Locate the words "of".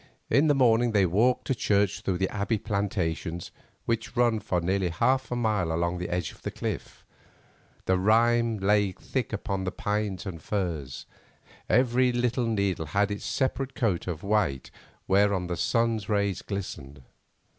6.31-6.41, 14.07-14.23